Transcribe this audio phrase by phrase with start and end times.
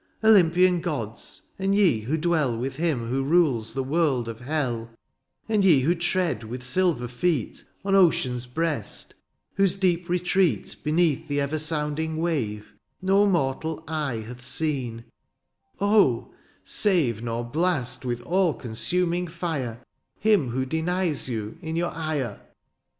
[0.23, 4.39] ^^ Olympian gods, and ye who dwell ^^ With him who rules the world of
[4.39, 4.95] hell;^^
[5.47, 9.13] And ye who tread with silver feet ^^ On ocean's breast,
[9.57, 15.03] whose deep retreat ^^ Beneath the ever sounding wave '^ No mortal eye hath seen,—
[15.79, 16.27] Oh 1
[16.63, 19.87] save, ^^ Nor blast with all consuming fire, ^^
[20.19, 22.39] Him who denies you, in your ire.